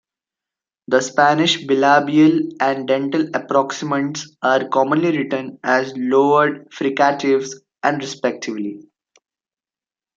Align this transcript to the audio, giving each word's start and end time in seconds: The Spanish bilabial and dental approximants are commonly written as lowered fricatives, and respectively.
The 0.87 0.99
Spanish 0.99 1.63
bilabial 1.67 2.53
and 2.59 2.87
dental 2.87 3.21
approximants 3.35 4.27
are 4.41 4.67
commonly 4.67 5.15
written 5.15 5.59
as 5.63 5.93
lowered 5.95 6.71
fricatives, 6.73 7.53
and 7.83 7.99
respectively. 8.01 8.81